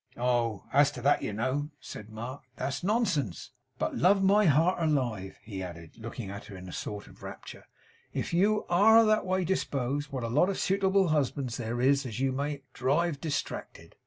[0.17, 0.63] 'Oh!
[0.73, 3.51] as to that, you know,' said Mark, 'that's nonsense.
[3.77, 7.65] But love my heart alive!' he added, looking at her in a sort of rapture,
[8.11, 12.19] 'if you ARE that way disposed, what a lot of suitable husbands there is as
[12.19, 13.93] you may drive distracted!